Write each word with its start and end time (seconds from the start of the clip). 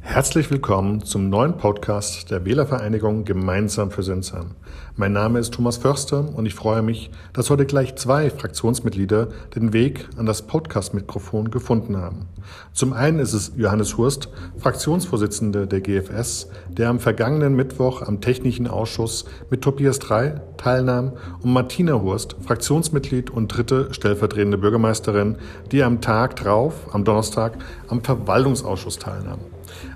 Herzlich 0.00 0.50
willkommen 0.50 1.04
zum 1.04 1.28
neuen 1.28 1.56
Podcast 1.58 2.30
der 2.30 2.44
Wählervereinigung 2.44 3.24
Gemeinsam 3.24 3.90
für 3.90 4.02
Sinsheim. 4.02 4.52
Mein 4.96 5.12
Name 5.12 5.38
ist 5.38 5.52
Thomas 5.52 5.76
Förster 5.76 6.34
und 6.34 6.46
ich 6.46 6.54
freue 6.54 6.82
mich, 6.82 7.10
dass 7.32 7.50
heute 7.50 7.66
gleich 7.66 7.94
zwei 7.96 8.30
Fraktionsmitglieder 8.30 9.28
den 9.54 9.72
Weg 9.72 10.08
an 10.16 10.24
das 10.24 10.42
Podcast-Mikrofon 10.42 11.50
gefunden 11.50 11.96
haben. 11.96 12.28
Zum 12.72 12.92
einen 12.92 13.18
ist 13.18 13.34
es 13.34 13.52
Johannes 13.56 13.98
Hurst, 13.98 14.28
Fraktionsvorsitzender 14.58 15.66
der 15.66 15.80
GFS, 15.80 16.48
der 16.68 16.88
am 16.88 17.00
vergangenen 17.00 17.54
Mittwoch 17.54 18.02
am 18.02 18.20
Technischen 18.20 18.66
Ausschuss 18.66 19.26
mit 19.50 19.62
Tobias 19.62 19.98
Drei 19.98 20.40
teilnahm 20.56 21.12
und 21.42 21.52
Martina 21.52 22.00
Hurst, 22.00 22.36
Fraktionsmitglied 22.40 23.30
und 23.30 23.48
dritte 23.48 23.92
stellvertretende 23.92 24.58
Bürgermeisterin, 24.58 25.36
die 25.70 25.82
am 25.82 26.00
Tag 26.00 26.36
drauf, 26.36 26.74
am 26.92 27.04
Donnerstag, 27.04 27.58
am 27.88 28.02
Verwaltungsausschuss 28.02 28.98
teilnahm. 28.98 29.40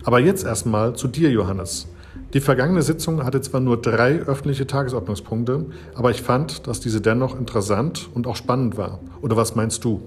Aber 0.05 0.21
jetzt 0.21 0.45
erstmal 0.45 0.95
zu 0.95 1.09
dir, 1.09 1.31
Johannes. 1.31 1.89
Die 2.35 2.41
vergangene 2.41 2.83
Sitzung 2.83 3.25
hatte 3.25 3.41
zwar 3.41 3.61
nur 3.61 3.81
drei 3.81 4.21
öffentliche 4.21 4.67
Tagesordnungspunkte, 4.67 5.67
aber 5.95 6.11
ich 6.11 6.23
fand, 6.23 6.67
dass 6.67 6.81
diese 6.81 7.01
dennoch 7.01 7.39
interessant 7.39 8.09
und 8.15 8.27
auch 8.27 8.37
spannend 8.37 8.77
war. 8.77 9.01
Oder 9.21 9.37
was 9.37 9.55
meinst 9.55 9.85
du? 9.85 10.01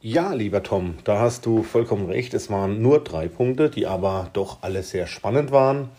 Ja, 0.00 0.32
lieber 0.32 0.64
Tom, 0.64 0.94
da 1.04 1.20
hast 1.20 1.46
du 1.46 1.62
vollkommen 1.62 2.06
recht. 2.06 2.34
Es 2.34 2.50
waren 2.50 2.82
nur 2.82 3.04
drei 3.04 3.28
Punkte, 3.28 3.70
die 3.70 3.86
aber 3.86 4.30
doch 4.32 4.58
alle 4.62 4.82
sehr 4.82 5.06
spannend 5.06 5.52
waren. 5.52 5.90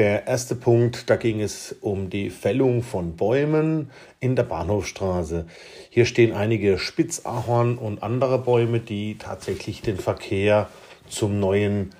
Der 0.00 0.26
erste 0.26 0.54
Punkt, 0.54 1.10
da 1.10 1.16
ging 1.16 1.42
es 1.42 1.76
um 1.82 2.08
die 2.08 2.30
Fällung 2.30 2.82
von 2.82 3.16
Bäumen 3.16 3.90
in 4.18 4.34
der 4.34 4.44
Bahnhofstraße. 4.44 5.44
Hier 5.90 6.06
stehen 6.06 6.32
einige 6.32 6.78
Spitzahorn 6.78 7.76
und 7.76 8.02
andere 8.02 8.38
Bäume, 8.38 8.80
die 8.80 9.18
tatsächlich 9.18 9.82
den 9.82 9.98
Verkehr 9.98 10.70
zum 11.06 11.38
neuen 11.38 11.90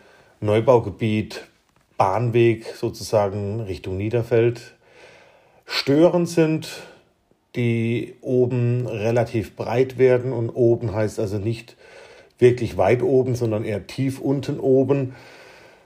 Neubaugebiet 0.41 1.47
Bahnweg 1.98 2.75
sozusagen 2.75 3.61
Richtung 3.61 3.98
Niederfeld 3.98 4.73
störend 5.67 6.31
sind, 6.31 6.70
die 7.55 8.14
oben 8.23 8.87
relativ 8.87 9.57
breit 9.57 9.98
werden 9.98 10.33
und 10.33 10.48
oben 10.48 10.95
heißt 10.95 11.20
also 11.20 11.37
nicht 11.37 11.77
wirklich 12.39 12.79
weit 12.79 13.03
oben, 13.03 13.35
sondern 13.35 13.62
eher 13.62 13.87
tief 13.87 14.23
unten 14.23 14.59
oben 14.59 15.14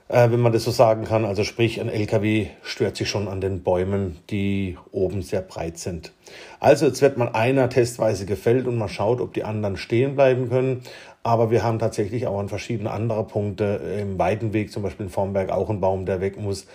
äh, 0.07 0.29
wenn 0.29 0.39
man 0.39 0.51
das 0.51 0.63
so 0.63 0.71
sagen 0.71 1.05
kann. 1.05 1.25
Also 1.25 1.43
sprich, 1.43 1.81
ein 1.81 1.89
LKW 1.89 2.47
stört 2.63 2.97
sich 2.97 3.09
schon 3.09 3.27
an 3.27 3.41
den 3.41 3.63
Bäumen, 3.63 4.17
die 4.29 4.77
oben 4.91 5.21
sehr 5.21 5.41
breit 5.41 5.77
sind. 5.77 6.11
Also 6.59 6.85
jetzt 6.85 7.01
wird 7.01 7.17
man 7.17 7.33
einer 7.33 7.69
testweise 7.69 8.25
gefällt 8.25 8.67
und 8.67 8.77
man 8.77 8.89
schaut, 8.89 9.21
ob 9.21 9.33
die 9.33 9.43
anderen 9.43 9.77
stehen 9.77 10.15
bleiben 10.15 10.49
können. 10.49 10.81
Aber 11.23 11.49
wir 11.49 11.63
haben 11.63 11.79
tatsächlich 11.79 12.27
auch 12.27 12.39
an 12.39 12.49
verschiedene 12.49 12.91
andere 12.91 13.23
Punkte 13.23 13.81
im 13.99 14.19
Weidenweg, 14.19 14.71
zum 14.71 14.83
Beispiel 14.83 15.07
in 15.07 15.11
Formberg, 15.11 15.49
auch 15.49 15.69
einen 15.69 15.81
Baum, 15.81 16.05
der 16.05 16.21
weg 16.21 16.37
muss, 16.37 16.67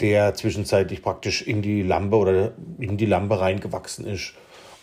der 0.00 0.34
zwischenzeitlich 0.34 1.02
praktisch 1.02 1.42
in 1.42 1.60
die 1.60 1.82
Lampe 1.82 2.16
oder 2.16 2.52
in 2.78 2.96
die 2.96 3.06
Lampe 3.06 3.40
reingewachsen 3.40 4.06
ist 4.06 4.34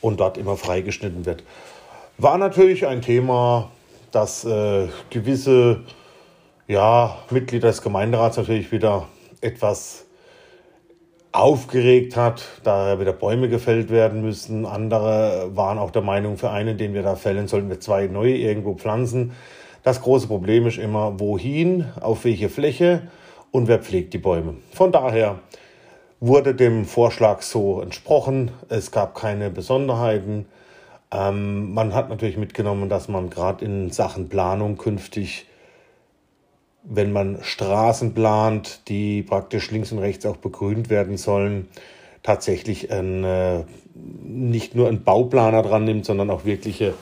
und 0.02 0.20
dort 0.20 0.38
immer 0.38 0.58
freigeschnitten 0.58 1.26
wird. 1.26 1.44
War 2.18 2.38
natürlich 2.38 2.86
ein 2.86 3.02
Thema, 3.02 3.72
das 4.12 4.44
äh, 4.44 4.88
gewisse 5.10 5.84
ja, 6.68 7.18
Mitglieder 7.30 7.70
des 7.70 7.82
Gemeinderats 7.82 8.38
natürlich 8.38 8.72
wieder 8.72 9.08
etwas 9.42 10.06
aufgeregt 11.32 12.16
hat, 12.16 12.44
da 12.64 13.00
wieder 13.00 13.14
Bäume 13.14 13.48
gefällt 13.48 13.90
werden 13.90 14.22
müssen. 14.22 14.66
Andere 14.66 15.52
waren 15.56 15.78
auch 15.78 15.92
der 15.92 16.02
Meinung, 16.02 16.38
für 16.38 16.50
einen, 16.50 16.78
den 16.78 16.94
wir 16.94 17.04
da 17.04 17.16
fällen, 17.16 17.48
sollten 17.48 17.70
wir 17.70 17.80
zwei 17.80 18.08
neue 18.08 18.36
irgendwo 18.36 18.74
pflanzen. 18.74 19.34
Das 19.84 20.02
große 20.02 20.28
Problem 20.28 20.68
ist 20.68 20.78
immer, 20.78 21.20
wohin, 21.20 21.86
auf 22.02 22.26
welche 22.26 22.50
Fläche 22.50 23.04
und 23.52 23.68
wer 23.68 23.80
pflegt 23.80 24.14
die 24.14 24.18
Bäume. 24.18 24.56
Von 24.74 24.92
daher 24.92 25.40
wurde 26.20 26.56
dem 26.56 26.86
Vorschlag 26.86 27.44
so 27.44 27.82
entsprochen. 27.82 28.52
Es 28.68 28.92
gab 28.92 29.16
keine 29.16 29.50
Besonderheiten. 29.50 30.48
Ähm, 31.12 31.74
man 31.74 31.94
hat 31.94 32.10
natürlich 32.10 32.38
mitgenommen, 32.38 32.90
dass 32.90 33.08
man 33.08 33.30
gerade 33.30 33.64
in 33.64 33.92
Sachen 33.92 34.28
Planung 34.28 34.78
künftig 34.78 35.46
wenn 36.90 37.12
man 37.12 37.40
Straßen 37.44 38.14
plant, 38.14 38.82
die 38.88 39.22
praktisch 39.22 39.72
links 39.72 39.92
und 39.92 40.00
rechts 40.00 40.26
auch 40.26 40.38
begrünt 40.38 40.90
werden 40.90 41.18
sollen, 41.18 41.68
tatsächlich 42.24 42.92
ein, 42.92 43.24
äh, 43.24 43.64
nicht 43.94 44.76
nur 44.76 44.88
einen 44.88 45.04
Bauplaner 45.04 45.64
dran 45.64 45.84
nimmt, 45.84 46.06
sondern 46.06 46.30
auch 46.30 46.46
wirkliche 46.46 46.94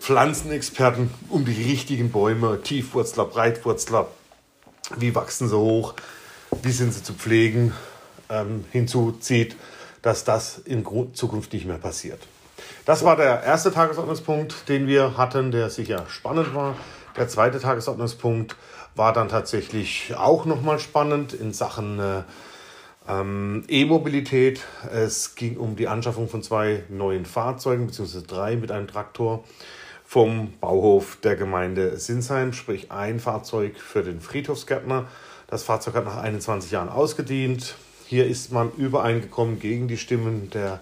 Pflanzenexperten 0.00 1.10
um 1.28 1.44
die 1.44 1.62
richtigen 1.70 2.10
Bäume, 2.10 2.60
Tiefwurzler, 2.62 3.24
Breitwurzler, 3.24 4.08
wie 4.96 5.14
wachsen 5.14 5.48
sie 5.48 5.56
hoch, 5.56 5.94
wie 6.62 6.72
sind 6.72 6.92
sie 6.92 7.02
zu 7.02 7.14
pflegen, 7.14 7.72
ähm, 8.30 8.64
hinzuzieht, 8.70 9.56
dass 10.02 10.24
das 10.24 10.58
in 10.58 10.84
Zukunft 11.14 11.52
nicht 11.52 11.66
mehr 11.66 11.78
passiert. 11.78 12.20
Das 12.84 13.04
war 13.04 13.16
der 13.16 13.42
erste 13.42 13.72
Tagesordnungspunkt, 13.72 14.68
den 14.68 14.86
wir 14.86 15.16
hatten, 15.16 15.50
der 15.50 15.70
sicher 15.70 16.06
spannend 16.08 16.54
war. 16.54 16.76
Der 17.16 17.28
zweite 17.28 17.60
Tagesordnungspunkt 17.60 18.56
war 18.98 19.12
dann 19.12 19.28
tatsächlich 19.28 20.14
auch 20.16 20.44
nochmal 20.44 20.80
spannend 20.80 21.32
in 21.32 21.52
Sachen 21.52 22.00
äh, 22.00 22.22
ähm, 23.08 23.64
E-Mobilität. 23.68 24.60
Es 24.92 25.36
ging 25.36 25.56
um 25.56 25.76
die 25.76 25.88
Anschaffung 25.88 26.28
von 26.28 26.42
zwei 26.42 26.82
neuen 26.88 27.24
Fahrzeugen, 27.24 27.86
beziehungsweise 27.86 28.26
drei 28.26 28.56
mit 28.56 28.72
einem 28.72 28.88
Traktor 28.88 29.44
vom 30.04 30.52
Bauhof 30.60 31.18
der 31.22 31.36
Gemeinde 31.36 31.98
Sinsheim, 31.98 32.52
sprich 32.52 32.90
ein 32.90 33.20
Fahrzeug 33.20 33.78
für 33.78 34.02
den 34.02 34.20
Friedhofsgärtner. 34.20 35.06
Das 35.46 35.62
Fahrzeug 35.62 35.94
hat 35.94 36.04
nach 36.04 36.18
21 36.18 36.72
Jahren 36.72 36.88
ausgedient. 36.88 37.76
Hier 38.06 38.26
ist 38.26 38.52
man 38.52 38.72
übereingekommen 38.72 39.60
gegen 39.60 39.86
die 39.86 39.98
Stimmen 39.98 40.50
der 40.50 40.80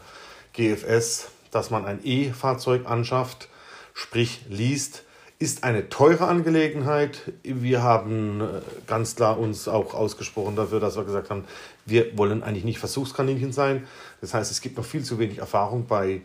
GFS, 0.54 1.28
dass 1.50 1.70
man 1.70 1.84
ein 1.84 2.00
E-Fahrzeug 2.02 2.86
anschafft, 2.86 3.48
sprich 3.94 4.42
liest 4.48 5.05
ist 5.38 5.64
eine 5.64 5.88
teure 5.88 6.26
Angelegenheit. 6.28 7.32
Wir 7.42 7.82
haben 7.82 8.40
äh, 8.40 8.44
ganz 8.86 9.16
klar 9.16 9.38
uns 9.38 9.68
auch 9.68 9.92
ausgesprochen 9.94 10.56
dafür, 10.56 10.80
dass 10.80 10.96
wir 10.96 11.04
gesagt 11.04 11.28
haben, 11.28 11.44
wir 11.84 12.16
wollen 12.16 12.42
eigentlich 12.42 12.64
nicht 12.64 12.78
Versuchskaninchen 12.78 13.52
sein. 13.52 13.86
Das 14.20 14.32
heißt, 14.32 14.50
es 14.50 14.60
gibt 14.60 14.78
noch 14.78 14.84
viel 14.84 15.04
zu 15.04 15.18
wenig 15.18 15.38
Erfahrung 15.38 15.86
bei 15.86 16.22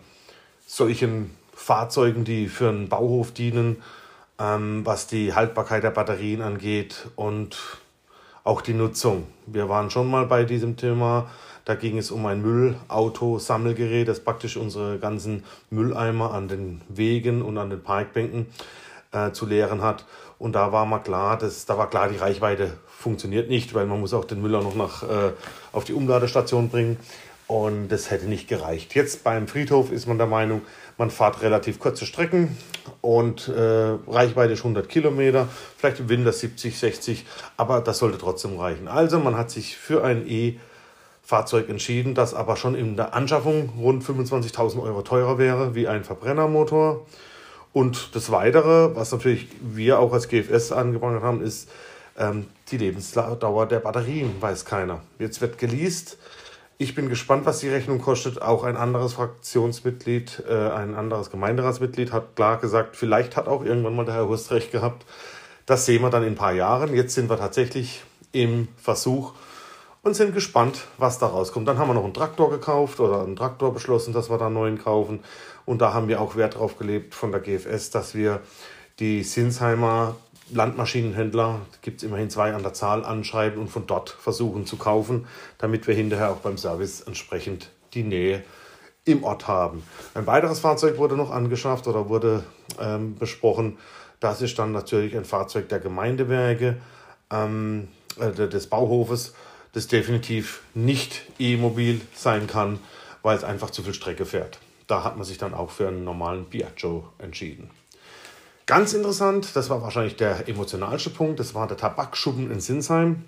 solchen 0.65 1.31
Fahrzeugen, 1.53 2.23
die 2.23 2.47
für 2.47 2.69
einen 2.69 2.87
Bauhof 2.87 3.33
dienen, 3.33 3.83
ähm, 4.39 4.85
was 4.85 5.07
die 5.07 5.33
Haltbarkeit 5.33 5.83
der 5.83 5.91
Batterien 5.91 6.41
angeht 6.41 7.07
und 7.17 7.57
auch 8.45 8.61
die 8.61 8.73
Nutzung. 8.73 9.27
Wir 9.45 9.67
waren 9.67 9.89
schon 9.91 10.09
mal 10.09 10.25
bei 10.25 10.45
diesem 10.45 10.77
Thema. 10.77 11.29
Da 11.65 11.75
ging 11.75 11.97
es 11.97 12.09
um 12.09 12.25
ein 12.25 12.41
Müllauto-Sammelgerät, 12.41 14.07
das 14.07 14.21
praktisch 14.21 14.57
unsere 14.57 14.97
ganzen 14.97 15.43
Mülleimer 15.69 16.33
an 16.33 16.47
den 16.47 16.81
Wegen 16.87 17.41
und 17.43 17.57
an 17.57 17.69
den 17.69 17.83
Parkbänken 17.83 18.47
äh, 19.11 19.31
zu 19.31 19.45
leeren 19.45 19.81
hat. 19.81 20.05
Und 20.39 20.53
da 20.53 20.71
war 20.71 20.85
mal 20.85 20.99
klar, 20.99 21.37
dass, 21.37 21.65
da 21.65 21.77
war 21.77 21.89
klar, 21.89 22.09
die 22.09 22.17
Reichweite 22.17 22.73
funktioniert 22.87 23.49
nicht, 23.49 23.73
weil 23.73 23.85
man 23.85 23.99
muss 23.99 24.13
auch 24.13 24.25
den 24.25 24.41
Müller 24.41 24.61
noch 24.61 24.75
nach, 24.75 25.03
äh, 25.03 25.31
auf 25.71 25.83
die 25.83 25.93
Umladestation 25.93 26.69
bringen. 26.69 26.97
Und 27.47 27.89
das 27.89 28.09
hätte 28.09 28.27
nicht 28.27 28.47
gereicht. 28.47 28.95
Jetzt 28.95 29.25
beim 29.25 29.45
Friedhof 29.45 29.91
ist 29.91 30.07
man 30.07 30.17
der 30.17 30.27
Meinung, 30.27 30.61
man 30.97 31.09
fährt 31.09 31.41
relativ 31.41 31.79
kurze 31.79 32.05
Strecken 32.05 32.57
und 33.01 33.49
äh, 33.49 33.97
Reichweite 34.07 34.53
ist 34.53 34.59
100 34.59 34.87
Kilometer, 34.87 35.49
vielleicht 35.75 35.99
im 35.99 36.07
Winter 36.07 36.31
70, 36.31 36.79
60, 36.79 37.25
aber 37.57 37.81
das 37.81 37.97
sollte 37.97 38.17
trotzdem 38.17 38.57
reichen. 38.57 38.87
Also 38.87 39.19
man 39.19 39.35
hat 39.35 39.51
sich 39.51 39.75
für 39.75 40.01
ein 40.03 40.25
E-Fahrzeug 40.25 41.67
entschieden, 41.67 42.15
das 42.15 42.33
aber 42.33 42.55
schon 42.55 42.73
in 42.73 42.95
der 42.95 43.13
Anschaffung 43.13 43.73
rund 43.77 44.01
25.000 44.03 44.81
Euro 44.81 45.01
teurer 45.01 45.37
wäre 45.37 45.75
wie 45.75 45.89
ein 45.89 46.05
Verbrennermotor. 46.05 47.05
Und 47.73 48.15
das 48.15 48.31
Weitere, 48.31 48.95
was 48.95 49.11
natürlich 49.11 49.47
wir 49.61 49.99
auch 49.99 50.13
als 50.13 50.27
GFS 50.27 50.71
angebracht 50.71 51.21
haben, 51.21 51.41
ist 51.41 51.69
ähm, 52.17 52.47
die 52.69 52.77
Lebensdauer 52.77 53.65
der 53.67 53.79
Batterien, 53.79 54.41
weiß 54.41 54.65
keiner. 54.65 55.01
Jetzt 55.19 55.41
wird 55.41 55.57
geleast. 55.57 56.17
Ich 56.77 56.95
bin 56.95 57.09
gespannt, 57.09 57.45
was 57.45 57.59
die 57.59 57.69
Rechnung 57.69 58.01
kostet. 58.01 58.41
Auch 58.41 58.63
ein 58.63 58.75
anderes 58.75 59.13
Fraktionsmitglied, 59.13 60.43
äh, 60.49 60.53
ein 60.53 60.95
anderes 60.95 61.29
Gemeinderatsmitglied 61.29 62.11
hat 62.11 62.35
klar 62.35 62.57
gesagt, 62.57 62.95
vielleicht 62.95 63.37
hat 63.37 63.47
auch 63.47 63.63
irgendwann 63.63 63.95
mal 63.95 64.05
der 64.05 64.15
Herr 64.15 64.27
Hurst 64.27 64.51
recht 64.51 64.71
gehabt. 64.71 65.05
Das 65.65 65.85
sehen 65.85 66.01
wir 66.01 66.09
dann 66.09 66.23
in 66.23 66.29
ein 66.33 66.35
paar 66.35 66.53
Jahren. 66.53 66.93
Jetzt 66.95 67.13
sind 67.13 67.29
wir 67.29 67.37
tatsächlich 67.37 68.01
im 68.31 68.67
Versuch 68.77 69.33
und 70.03 70.15
sind 70.15 70.33
gespannt, 70.33 70.87
was 70.97 71.19
da 71.19 71.27
rauskommt. 71.27 71.67
Dann 71.67 71.77
haben 71.77 71.89
wir 71.89 71.93
noch 71.93 72.03
einen 72.03 72.13
Traktor 72.13 72.49
gekauft 72.49 72.99
oder 72.99 73.21
einen 73.21 73.35
Traktor 73.35 73.73
beschlossen, 73.73 74.13
dass 74.13 74.29
wir 74.29 74.37
da 74.37 74.47
einen 74.47 74.55
neuen 74.55 74.77
kaufen. 74.77 75.23
Und 75.65 75.81
da 75.81 75.93
haben 75.93 76.07
wir 76.07 76.21
auch 76.21 76.35
Wert 76.35 76.55
drauf 76.55 76.77
gelebt 76.77 77.13
von 77.13 77.31
der 77.31 77.41
GFS, 77.41 77.91
dass 77.91 78.15
wir 78.15 78.41
die 78.99 79.23
Sinsheimer 79.23 80.15
Landmaschinenhändler, 80.53 81.61
gibt 81.81 82.01
es 82.01 82.03
immerhin 82.03 82.29
zwei 82.29 82.53
an 82.53 82.63
der 82.63 82.73
Zahl, 82.73 83.05
anschreiben 83.05 83.59
und 83.59 83.69
von 83.69 83.87
dort 83.87 84.09
versuchen 84.09 84.65
zu 84.65 84.75
kaufen, 84.75 85.27
damit 85.57 85.87
wir 85.87 85.95
hinterher 85.95 86.31
auch 86.31 86.37
beim 86.37 86.57
Service 86.57 87.01
entsprechend 87.01 87.69
die 87.93 88.03
Nähe 88.03 88.43
im 89.05 89.23
Ort 89.23 89.47
haben. 89.47 89.83
Ein 90.13 90.27
weiteres 90.27 90.59
Fahrzeug 90.59 90.97
wurde 90.97 91.15
noch 91.15 91.31
angeschafft 91.31 91.87
oder 91.87 92.09
wurde 92.09 92.43
ähm, 92.79 93.15
besprochen. 93.15 93.77
Das 94.19 94.41
ist 94.41 94.59
dann 94.59 94.71
natürlich 94.71 95.15
ein 95.15 95.25
Fahrzeug 95.25 95.69
der 95.69 95.79
Gemeindewerke, 95.79 96.77
ähm, 97.31 97.87
äh, 98.19 98.31
des 98.31 98.67
Bauhofes, 98.67 99.33
das 99.73 99.87
definitiv 99.87 100.61
nicht 100.73 101.23
E-Mobil 101.39 102.01
sein 102.13 102.47
kann, 102.47 102.79
weil 103.21 103.37
es 103.37 103.43
einfach 103.43 103.69
zu 103.69 103.83
viel 103.83 103.93
Strecke 103.93 104.25
fährt. 104.25 104.59
Da 104.87 105.03
hat 105.03 105.15
man 105.15 105.25
sich 105.25 105.37
dann 105.37 105.53
auch 105.53 105.71
für 105.71 105.87
einen 105.87 106.03
normalen 106.03 106.45
Piaggio 106.45 107.07
entschieden. 107.17 107.69
Ganz 108.65 108.93
interessant, 108.93 109.55
das 109.55 109.69
war 109.69 109.81
wahrscheinlich 109.81 110.15
der 110.15 110.47
emotionalste 110.47 111.09
Punkt, 111.09 111.39
das 111.39 111.53
war 111.55 111.67
der 111.67 111.77
Tabakschuppen 111.77 112.51
in 112.51 112.59
Sinsheim. 112.59 113.23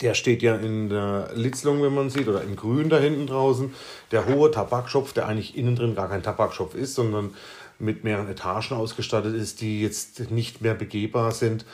Der 0.00 0.14
steht 0.14 0.42
ja 0.42 0.56
in 0.56 0.88
der 0.88 1.30
Litzlung, 1.34 1.82
wenn 1.82 1.94
man 1.94 2.08
sieht, 2.08 2.26
oder 2.26 2.42
in 2.42 2.56
Grün 2.56 2.88
da 2.88 2.98
hinten 2.98 3.26
draußen. 3.26 3.74
Der 4.10 4.26
hohe 4.26 4.50
Tabakschopf, 4.50 5.12
der 5.12 5.28
eigentlich 5.28 5.56
innen 5.58 5.76
drin 5.76 5.94
gar 5.94 6.08
kein 6.08 6.22
Tabakschopf 6.22 6.74
ist, 6.74 6.94
sondern 6.94 7.34
mit 7.78 8.02
mehreren 8.02 8.28
Etagen 8.28 8.76
ausgestattet 8.76 9.34
ist, 9.34 9.60
die 9.60 9.82
jetzt 9.82 10.30
nicht 10.30 10.62
mehr 10.62 10.74
begehbar 10.74 11.32
sind, 11.32 11.66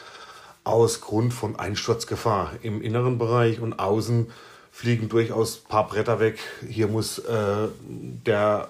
aus 0.70 1.00
Grund 1.00 1.34
von 1.34 1.58
Einsturzgefahr 1.58 2.52
im 2.62 2.82
inneren 2.82 3.18
Bereich 3.18 3.60
und 3.60 3.78
außen 3.78 4.30
fliegen 4.72 5.08
durchaus 5.08 5.62
ein 5.64 5.68
paar 5.68 5.88
Bretter 5.88 6.20
weg. 6.20 6.38
Hier 6.68 6.88
muss 6.88 7.18
äh, 7.18 7.68
der 7.88 8.68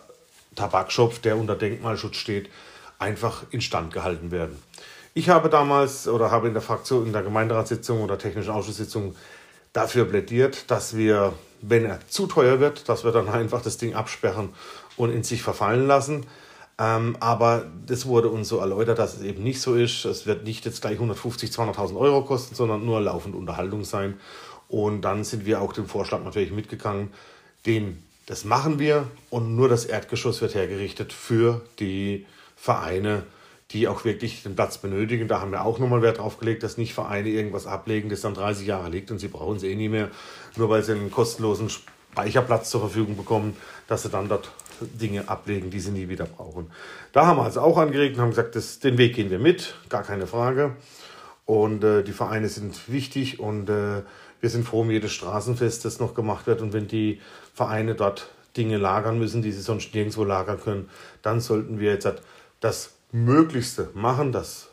Tabakschopf, 0.57 1.21
der 1.21 1.37
unter 1.37 1.55
Denkmalschutz 1.55 2.17
steht, 2.17 2.49
einfach 2.99 3.45
instand 3.51 3.93
gehalten 3.93 4.31
werden. 4.31 4.61
Ich 5.15 5.29
habe 5.29 5.49
damals 5.49 6.07
oder 6.07 6.31
habe 6.31 6.49
in 6.49 6.55
der 6.55 6.63
Fraktion, 6.63 7.07
in 7.07 7.13
der 7.13 7.23
Gemeinderatssitzung 7.23 8.03
oder 8.03 8.19
technischen 8.19 8.51
Ausschusssitzung 8.51 9.17
dafür 9.73 10.05
plädiert, 10.05 10.71
dass 10.71 10.97
wir, 10.97 11.33
wenn 11.63 11.85
er 11.85 12.01
zu 12.09 12.27
teuer 12.27 12.61
wird, 12.61 12.89
dass 12.89 13.05
wir 13.05 13.13
dann 13.13 13.29
einfach 13.31 13.63
das 13.63 13.79
Ding 13.79 13.95
absperren 13.95 14.51
und 14.97 15.11
in 15.11 15.25
sich 15.25 15.43
verfallen 15.43 15.87
lassen. 15.87 16.27
Ähm, 16.81 17.19
aber 17.21 17.67
das 17.87 18.07
wurde 18.07 18.31
uns 18.31 18.49
so 18.49 18.57
erläutert, 18.57 18.99
dass 18.99 19.19
es 19.19 19.23
eben 19.23 19.43
nicht 19.43 19.61
so 19.61 19.75
ist. 19.75 20.07
Es 20.07 20.25
wird 20.25 20.45
nicht 20.45 20.65
jetzt 20.65 20.81
gleich 20.81 20.95
150, 20.95 21.51
200.000 21.51 21.97
Euro 21.99 22.25
kosten, 22.25 22.55
sondern 22.55 22.87
nur 22.87 23.03
laufend 23.03 23.35
Unterhaltung 23.35 23.85
sein. 23.85 24.19
Und 24.69 25.03
dann 25.03 25.23
sind 25.23 25.45
wir 25.45 25.61
auch 25.61 25.75
dem 25.75 25.87
Vorschlag 25.87 26.25
natürlich 26.25 26.53
mitgegangen, 26.53 27.11
den, 27.67 28.03
das 28.25 28.47
machen 28.47 28.79
wir 28.79 29.07
und 29.29 29.55
nur 29.57 29.69
das 29.69 29.85
Erdgeschoss 29.85 30.41
wird 30.41 30.55
hergerichtet 30.55 31.13
für 31.13 31.61
die 31.81 32.25
Vereine, 32.57 33.25
die 33.73 33.87
auch 33.87 34.07
wirklich 34.07 34.43
den 34.43 34.57
Platz 34.57 34.79
benötigen. 34.79 35.29
Da 35.29 35.41
haben 35.41 35.51
wir 35.51 35.67
auch 35.67 35.79
nochmal 35.79 36.01
Wert 36.01 36.19
drauf 36.19 36.39
gelegt, 36.39 36.63
dass 36.63 36.79
nicht 36.79 36.95
Vereine 36.95 37.29
irgendwas 37.29 37.67
ablegen, 37.67 38.09
das 38.09 38.23
dann 38.23 38.33
30 38.33 38.67
Jahre 38.67 38.89
liegt 38.89 39.11
und 39.11 39.19
sie 39.19 39.29
brauchen 39.29 39.57
es 39.57 39.65
eh 39.65 39.75
nie 39.75 39.91
mehr, 39.91 40.09
nur 40.57 40.71
weil 40.71 40.83
sie 40.83 40.93
einen 40.93 41.11
kostenlosen 41.11 41.69
Speicherplatz 41.69 42.71
zur 42.71 42.81
Verfügung 42.81 43.19
bekommen, 43.19 43.55
dass 43.87 44.05
sie 44.05 44.09
dann 44.09 44.29
dort 44.29 44.51
Dinge 44.87 45.29
ablegen, 45.29 45.71
die 45.71 45.81
sie 45.81 45.91
nie 45.91 46.09
wieder 46.09 46.27
brauchen. 46.27 46.71
Da 47.13 47.27
haben 47.27 47.39
wir 47.39 47.45
also 47.45 47.61
auch 47.61 47.79
angeregt 47.79 48.17
und 48.17 48.23
haben 48.23 48.31
gesagt, 48.31 48.57
das, 48.57 48.79
den 48.79 48.99
Weg 48.99 49.15
gehen 49.15 49.31
wir 49.31 49.39
mit, 49.39 49.75
gar 49.89 50.03
keine 50.03 50.27
Frage. 50.27 50.77
Und 51.47 51.83
äh, 51.83 52.03
die 52.03 52.13
Vereine 52.13 52.49
sind 52.49 52.91
wichtig 52.91 53.41
und 53.41 53.69
äh, 53.69 54.03
wir 54.41 54.51
sind 54.51 54.67
froh 54.67 54.83
um 54.83 54.91
jedes 54.91 55.13
Straßenfest, 55.13 55.85
das 55.85 55.99
noch 55.99 56.15
gemacht 56.15 56.47
wird. 56.47 56.63
Und 56.63 56.73
wenn 56.73 56.87
die 56.87 57.21
Vereine 57.55 57.95
dort 57.95 58.31
Dinge 58.57 58.79
lagern 58.79 59.19
müssen, 59.19 59.43
die 59.43 59.53
sie 59.53 59.61
sonst 59.61 59.95
nirgendwo 59.95 60.25
lagern 60.25 60.61
können, 60.61 60.89
dann 61.23 61.41
sollten 61.41 61.79
wir 61.79 61.93
jetzt 61.93 62.09
das 62.61 62.93
Möglichste 63.13 63.91
machen, 63.95 64.33
das 64.33 64.69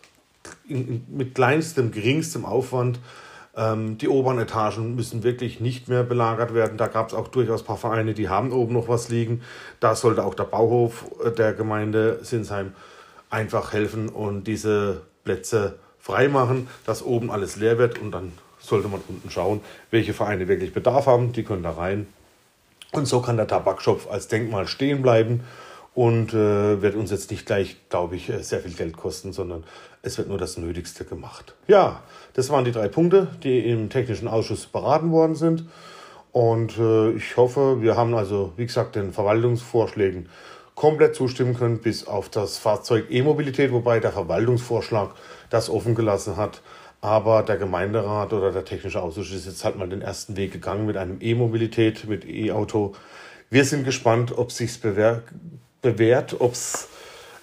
in, 0.67 0.87
in, 0.87 1.05
mit 1.09 1.35
kleinstem, 1.35 1.91
geringstem 1.91 2.45
Aufwand. 2.45 2.99
Ähm, 3.57 3.97
die 3.97 4.07
oberen 4.07 4.37
Etagen 4.37 4.95
müssen 4.95 5.23
wirklich 5.23 5.59
nicht 5.59 5.87
mehr 5.87 6.03
belagert 6.03 6.53
werden. 6.53 6.77
Da 6.77 6.87
gab 6.87 7.07
es 7.07 7.15
auch 7.15 7.27
durchaus 7.27 7.63
ein 7.63 7.65
paar 7.65 7.77
Vereine, 7.77 8.13
die 8.13 8.29
haben 8.29 8.51
oben 8.51 8.73
noch 8.73 8.87
was 8.87 9.09
liegen. 9.09 9.41
Da 9.79 9.95
sollte 9.95 10.23
auch 10.23 10.35
der 10.35 10.43
Bauhof 10.43 11.05
äh, 11.23 11.31
der 11.31 11.53
Gemeinde 11.53 12.19
Sinsheim 12.21 12.73
einfach 13.31 13.73
helfen 13.73 14.09
und 14.09 14.45
diese 14.45 15.01
Plätze 15.23 15.79
freimachen, 15.99 16.67
dass 16.85 17.03
oben 17.03 17.31
alles 17.31 17.57
leer 17.57 17.77
wird 17.79 17.99
und 17.99 18.11
dann 18.11 18.31
sollte 18.59 18.87
man 18.87 19.01
unten 19.07 19.29
schauen, 19.29 19.61
welche 19.91 20.13
Vereine 20.13 20.47
wirklich 20.47 20.73
Bedarf 20.73 21.07
haben. 21.07 21.33
Die 21.33 21.43
können 21.43 21.63
da 21.63 21.71
rein. 21.71 22.07
Und 22.91 23.07
so 23.07 23.21
kann 23.21 23.37
der 23.37 23.47
Tabakschopf 23.47 24.09
als 24.09 24.27
Denkmal 24.27 24.67
stehen 24.67 25.01
bleiben 25.01 25.43
und 25.97 26.31
äh, 26.31 26.79
wird 26.83 26.93
uns 26.93 27.09
jetzt 27.09 27.31
nicht 27.31 27.47
gleich, 27.47 27.75
glaube 27.89 28.17
ich, 28.17 28.29
äh, 28.29 28.43
sehr 28.43 28.59
viel 28.59 28.73
Geld 28.73 28.95
kosten, 28.95 29.33
sondern 29.33 29.63
es 30.03 30.19
wird 30.19 30.27
nur 30.27 30.37
das 30.37 30.55
Nötigste 30.55 31.05
gemacht. 31.05 31.55
Ja, 31.67 32.03
das 32.35 32.51
waren 32.51 32.65
die 32.65 32.71
drei 32.71 32.87
Punkte, 32.87 33.29
die 33.41 33.67
im 33.67 33.89
Technischen 33.89 34.27
Ausschuss 34.27 34.67
beraten 34.67 35.09
worden 35.09 35.33
sind. 35.33 35.65
Und 36.31 36.77
äh, 36.77 37.13
ich 37.13 37.35
hoffe, 37.35 37.81
wir 37.81 37.97
haben 37.97 38.13
also, 38.13 38.53
wie 38.57 38.67
gesagt, 38.67 38.95
den 38.95 39.11
Verwaltungsvorschlägen 39.11 40.29
komplett 40.75 41.15
zustimmen 41.15 41.55
können, 41.55 41.79
bis 41.79 42.05
auf 42.05 42.29
das 42.29 42.59
Fahrzeug 42.59 43.07
E-Mobilität, 43.09 43.71
wobei 43.71 43.99
der 43.99 44.11
Verwaltungsvorschlag 44.11 45.15
das 45.49 45.67
offen 45.67 45.95
gelassen 45.95 46.37
hat. 46.37 46.61
Aber 47.01 47.41
der 47.41 47.57
Gemeinderat 47.57 48.33
oder 48.33 48.51
der 48.51 48.65
Technische 48.65 49.01
Ausschuss 49.01 49.31
ist 49.31 49.47
jetzt 49.47 49.65
halt 49.65 49.77
mal 49.77 49.89
den 49.89 50.03
ersten 50.03 50.37
Weg 50.37 50.51
gegangen 50.51 50.85
mit 50.85 50.95
einem 50.95 51.17
E-Mobilität, 51.21 52.07
mit 52.07 52.23
E-Auto. 52.23 52.93
Wir 53.49 53.65
sind 53.65 53.83
gespannt, 53.83 54.37
ob 54.37 54.51
sich 54.51 54.79
bewährt 54.79 55.23
bewährt, 55.81 56.35
ob 56.39 56.53
es 56.53 56.87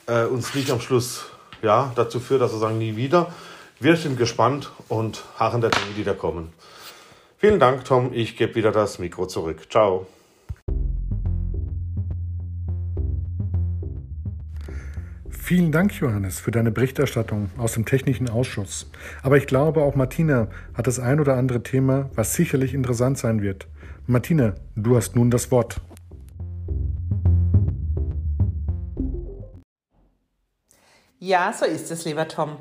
äh, 0.06 0.24
uns 0.24 0.54
nicht 0.54 0.70
am 0.70 0.80
Schluss 0.80 1.26
ja, 1.62 1.92
dazu 1.96 2.20
führt, 2.20 2.42
dass 2.42 2.52
wir 2.52 2.58
sagen, 2.58 2.78
nie 2.78 2.96
wieder. 2.96 3.32
Wir 3.80 3.96
sind 3.96 4.16
gespannt 4.16 4.70
und 4.88 5.24
harren 5.36 5.60
der 5.60 5.70
Dinge, 5.70 5.94
die 5.96 6.04
da 6.04 6.12
kommen. 6.12 6.52
Vielen 7.38 7.58
Dank, 7.58 7.84
Tom. 7.84 8.10
Ich 8.12 8.36
gebe 8.36 8.54
wieder 8.54 8.72
das 8.72 8.98
Mikro 8.98 9.26
zurück. 9.26 9.66
Ciao. 9.70 10.06
Vielen 15.28 15.72
Dank, 15.72 15.92
Johannes, 16.00 16.40
für 16.40 16.52
deine 16.52 16.70
Berichterstattung 16.70 17.50
aus 17.58 17.74
dem 17.74 17.84
Technischen 17.84 18.30
Ausschuss. 18.30 18.90
Aber 19.22 19.36
ich 19.36 19.46
glaube, 19.46 19.82
auch 19.82 19.94
Martina 19.94 20.48
hat 20.72 20.86
das 20.86 20.98
ein 20.98 21.20
oder 21.20 21.36
andere 21.36 21.62
Thema, 21.62 22.08
was 22.14 22.32
sicherlich 22.32 22.72
interessant 22.72 23.18
sein 23.18 23.42
wird. 23.42 23.66
Martina, 24.06 24.54
du 24.74 24.96
hast 24.96 25.16
nun 25.16 25.30
das 25.30 25.50
Wort. 25.50 25.82
Ja, 31.26 31.54
so 31.54 31.64
ist 31.64 31.90
es, 31.90 32.04
lieber 32.04 32.28
Tom. 32.28 32.58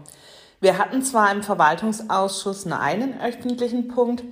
Wir 0.62 0.78
hatten 0.78 1.02
zwar 1.02 1.30
im 1.34 1.44
Verwaltungsausschuss 1.44 2.66
nur 2.66 2.80
einen 2.80 3.20
öffentlichen 3.20 3.90
Punkt, 3.90 4.24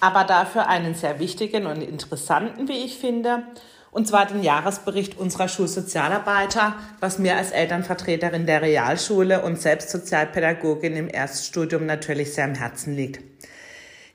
aber 0.00 0.24
dafür 0.24 0.66
einen 0.66 0.94
sehr 0.94 1.18
wichtigen 1.18 1.64
und 1.64 1.80
interessanten, 1.80 2.68
wie 2.68 2.84
ich 2.84 2.98
finde, 2.98 3.42
und 3.90 4.06
zwar 4.06 4.26
den 4.26 4.42
Jahresbericht 4.42 5.18
unserer 5.18 5.48
Schulsozialarbeiter, 5.48 6.74
was 7.00 7.18
mir 7.18 7.38
als 7.38 7.52
Elternvertreterin 7.52 8.44
der 8.44 8.60
Realschule 8.60 9.40
und 9.40 9.58
selbst 9.58 9.88
Sozialpädagogin 9.88 10.94
im 10.94 11.08
Erststudium 11.08 11.86
natürlich 11.86 12.34
sehr 12.34 12.44
am 12.44 12.56
Herzen 12.56 12.94
liegt. 12.94 13.29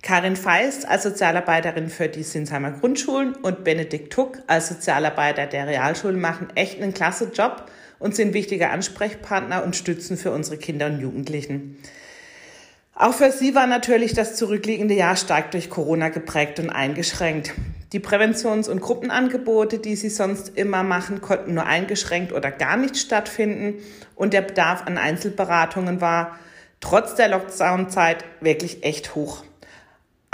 Karin 0.05 0.35
Feist 0.35 0.87
als 0.87 1.01
Sozialarbeiterin 1.01 1.89
für 1.89 2.07
die 2.07 2.21
Sinsheimer 2.21 2.73
Grundschulen 2.73 3.33
und 3.37 3.63
Benedikt 3.63 4.13
Tuck 4.13 4.37
als 4.45 4.67
Sozialarbeiter 4.67 5.47
der 5.47 5.65
Realschulen 5.65 6.21
machen 6.21 6.49
echt 6.53 6.79
einen 6.79 6.93
klasse 6.93 7.31
Job 7.33 7.71
und 7.97 8.15
sind 8.15 8.35
wichtige 8.35 8.69
Ansprechpartner 8.69 9.63
und 9.63 9.75
Stützen 9.75 10.15
für 10.15 10.29
unsere 10.29 10.57
Kinder 10.57 10.85
und 10.85 10.99
Jugendlichen. 10.99 11.79
Auch 12.93 13.15
für 13.15 13.31
sie 13.31 13.55
war 13.55 13.65
natürlich 13.65 14.13
das 14.13 14.35
zurückliegende 14.35 14.93
Jahr 14.93 15.15
stark 15.15 15.49
durch 15.49 15.71
Corona 15.71 16.09
geprägt 16.09 16.59
und 16.59 16.69
eingeschränkt. 16.69 17.53
Die 17.91 17.99
Präventions- 17.99 18.69
und 18.69 18.81
Gruppenangebote, 18.81 19.79
die 19.79 19.95
sie 19.95 20.09
sonst 20.09 20.55
immer 20.55 20.83
machen, 20.83 21.19
konnten 21.19 21.55
nur 21.55 21.65
eingeschränkt 21.65 22.31
oder 22.31 22.51
gar 22.51 22.77
nicht 22.77 22.97
stattfinden 22.97 23.81
und 24.13 24.33
der 24.33 24.41
Bedarf 24.43 24.85
an 24.85 24.99
Einzelberatungen 24.99 25.99
war 25.99 26.37
trotz 26.79 27.15
der 27.15 27.29
Lockdown-Zeit 27.29 28.23
wirklich 28.39 28.83
echt 28.83 29.15
hoch. 29.15 29.43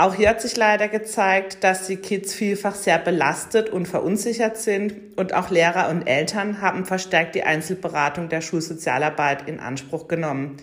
Auch 0.02 0.16
hier 0.16 0.30
hat 0.30 0.40
sich 0.40 0.56
leider 0.56 0.88
gezeigt, 0.88 1.62
dass 1.62 1.86
die 1.86 1.94
Kids 1.94 2.34
vielfach 2.34 2.74
sehr 2.74 2.98
belastet 2.98 3.70
und 3.70 3.86
verunsichert 3.86 4.58
sind 4.58 5.16
und 5.16 5.32
auch 5.32 5.48
Lehrer 5.50 5.90
und 5.90 6.08
Eltern 6.08 6.60
haben 6.60 6.86
verstärkt 6.86 7.36
die 7.36 7.44
Einzelberatung 7.44 8.28
der 8.28 8.40
Schulsozialarbeit 8.40 9.48
in 9.48 9.60
Anspruch 9.60 10.08
genommen. 10.08 10.56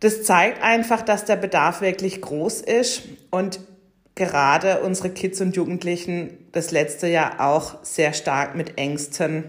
Das 0.00 0.22
zeigt 0.22 0.62
einfach, 0.62 1.00
dass 1.00 1.24
der 1.24 1.36
Bedarf 1.36 1.80
wirklich 1.80 2.20
groß 2.20 2.60
ist 2.60 3.04
und 3.30 3.60
gerade 4.14 4.80
unsere 4.80 5.08
Kids 5.08 5.40
und 5.40 5.56
Jugendlichen 5.56 6.36
das 6.52 6.72
letzte 6.72 7.06
Jahr 7.06 7.40
auch 7.40 7.82
sehr 7.84 8.12
stark 8.12 8.54
mit 8.54 8.76
Ängsten 8.76 9.44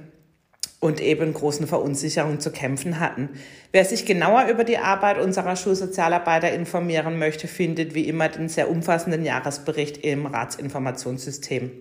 und 0.86 1.02
eben 1.02 1.34
großen 1.34 1.68
Verunsicherungen 1.68 2.40
zu 2.40 2.52
kämpfen 2.52 3.00
hatten. 3.00 3.30
Wer 3.72 3.86
sich 3.86 4.06
genauer 4.06 4.46
über 4.50 4.64
die 4.64 4.78
Arbeit 4.78 5.18
unserer 5.18 5.56
Schulsozialarbeiter 5.56 6.52
informieren 6.52 7.18
möchte, 7.18 7.48
findet 7.48 7.96
wie 7.96 8.08
immer 8.08 8.30
den 8.30 8.50
sehr 8.50 8.70
umfassenden 8.70 9.26
Jahresbericht 9.26 9.98
im 9.98 10.28
Ratsinformationssystem. 10.28 11.72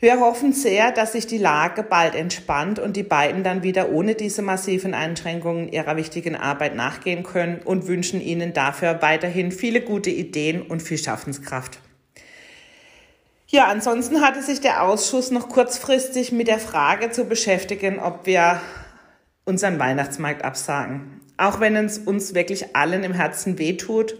Wir 0.00 0.18
hoffen 0.18 0.52
sehr, 0.52 0.90
dass 0.90 1.12
sich 1.12 1.28
die 1.28 1.38
Lage 1.38 1.84
bald 1.84 2.16
entspannt 2.16 2.78
und 2.80 2.96
die 2.96 3.04
beiden 3.04 3.44
dann 3.44 3.62
wieder 3.62 3.90
ohne 3.90 4.16
diese 4.16 4.42
massiven 4.42 4.94
Einschränkungen 4.94 5.68
ihrer 5.68 5.96
wichtigen 5.96 6.34
Arbeit 6.34 6.74
nachgehen 6.74 7.22
können 7.22 7.60
und 7.64 7.86
wünschen 7.86 8.20
Ihnen 8.20 8.52
dafür 8.52 9.00
weiterhin 9.00 9.52
viele 9.52 9.80
gute 9.80 10.10
Ideen 10.10 10.60
und 10.60 10.82
viel 10.82 10.98
Schaffenskraft. 10.98 11.80
Ja, 13.54 13.66
ansonsten 13.66 14.22
hatte 14.22 14.42
sich 14.42 14.62
der 14.62 14.82
Ausschuss 14.82 15.30
noch 15.30 15.50
kurzfristig 15.50 16.32
mit 16.32 16.48
der 16.48 16.58
Frage 16.58 17.10
zu 17.10 17.26
beschäftigen, 17.26 17.98
ob 17.98 18.24
wir 18.24 18.62
unseren 19.44 19.78
Weihnachtsmarkt 19.78 20.42
absagen. 20.42 21.20
Auch 21.36 21.60
wenn 21.60 21.76
es 21.76 21.98
uns 21.98 22.34
wirklich 22.34 22.74
allen 22.74 23.04
im 23.04 23.12
Herzen 23.12 23.58
wehtut 23.58 24.16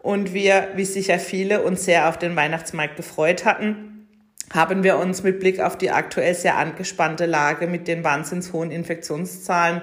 und 0.00 0.34
wir, 0.34 0.68
wie 0.74 0.84
sicher 0.84 1.18
viele, 1.18 1.62
uns 1.62 1.86
sehr 1.86 2.06
auf 2.10 2.18
den 2.18 2.36
Weihnachtsmarkt 2.36 2.98
gefreut 2.98 3.46
hatten, 3.46 4.06
haben 4.52 4.82
wir 4.82 4.98
uns 4.98 5.22
mit 5.22 5.40
Blick 5.40 5.58
auf 5.58 5.78
die 5.78 5.90
aktuell 5.90 6.34
sehr 6.34 6.58
angespannte 6.58 7.24
Lage 7.24 7.66
mit 7.66 7.88
den 7.88 8.04
wahnsinns 8.04 8.52
hohen 8.52 8.70
Infektionszahlen 8.70 9.80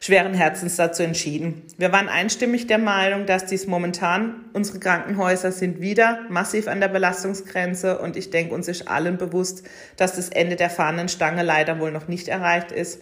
schweren 0.00 0.34
Herzens 0.34 0.76
dazu 0.76 1.02
entschieden. 1.02 1.62
Wir 1.78 1.92
waren 1.92 2.08
einstimmig 2.08 2.66
der 2.66 2.78
Meinung, 2.78 3.26
dass 3.26 3.46
dies 3.46 3.66
momentan, 3.66 4.44
unsere 4.52 4.78
Krankenhäuser 4.78 5.52
sind 5.52 5.80
wieder 5.80 6.20
massiv 6.28 6.68
an 6.68 6.80
der 6.80 6.88
Belastungsgrenze 6.88 7.98
und 7.98 8.16
ich 8.16 8.30
denke, 8.30 8.54
uns 8.54 8.68
ist 8.68 8.88
allen 8.88 9.16
bewusst, 9.16 9.62
dass 9.96 10.16
das 10.16 10.28
Ende 10.28 10.56
der 10.56 10.70
Fahnenstange 10.70 11.42
leider 11.42 11.80
wohl 11.80 11.92
noch 11.92 12.08
nicht 12.08 12.28
erreicht 12.28 12.72
ist 12.72 13.00